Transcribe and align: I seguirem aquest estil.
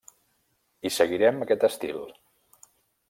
I 0.89 0.91
seguirem 0.95 1.39
aquest 1.47 1.67
estil. 1.69 2.01